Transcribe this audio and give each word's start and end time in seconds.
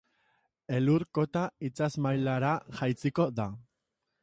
Elur-kota 0.77 1.43
itsas 1.69 1.91
mailara 2.07 2.55
jaitsiko 2.81 3.29
da. 3.41 3.49